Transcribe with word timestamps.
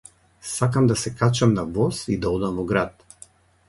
Сакам 0.51 0.87
да 0.87 0.95
се 1.03 1.15
качам 1.15 1.53
на 1.59 1.65
воз 1.77 2.03
и 2.17 2.21
да 2.25 2.35
одам 2.39 2.61
во 2.61 2.71
град. 2.75 3.11